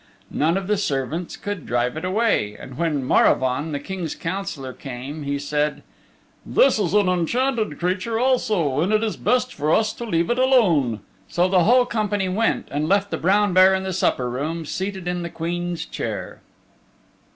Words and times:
None 0.31 0.57
of 0.57 0.65
the 0.65 0.77
servants 0.77 1.37
could 1.37 1.67
drive 1.67 1.95
it 1.95 2.03
away, 2.03 2.57
and 2.57 2.75
when 2.75 3.03
Maravaun, 3.07 3.71
the 3.71 3.79
King's 3.79 4.15
Councillor, 4.15 4.73
came 4.73 5.21
he 5.21 5.37
said, 5.37 5.83
"This 6.43 6.79
is 6.79 6.95
an 6.95 7.07
enchanted 7.07 7.77
creature 7.77 8.17
also, 8.17 8.79
and 8.79 8.91
it 8.91 9.03
is 9.03 9.15
best 9.15 9.53
for 9.53 9.71
us 9.71 9.93
to 9.93 10.03
leave 10.03 10.31
it 10.31 10.39
alone." 10.39 11.01
So 11.27 11.47
the 11.47 11.65
whole 11.65 11.85
company 11.85 12.29
went 12.29 12.67
and 12.71 12.89
left 12.89 13.11
the 13.11 13.17
brown 13.17 13.53
bear 13.53 13.75
in 13.75 13.83
the 13.83 13.93
supper 13.93 14.27
room 14.27 14.65
seated 14.65 15.07
'in 15.07 15.21
the 15.21 15.29
Queen's 15.29 15.85
chair. 15.85 16.41